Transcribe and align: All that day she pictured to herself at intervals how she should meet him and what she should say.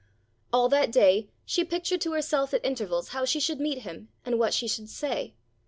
All 0.51 0.67
that 0.69 0.91
day 0.91 1.29
she 1.45 1.63
pictured 1.63 2.01
to 2.01 2.13
herself 2.13 2.55
at 2.55 2.65
intervals 2.65 3.09
how 3.09 3.23
she 3.23 3.39
should 3.39 3.59
meet 3.59 3.83
him 3.83 4.09
and 4.25 4.39
what 4.39 4.51
she 4.51 4.67
should 4.67 4.89
say. 4.89 5.35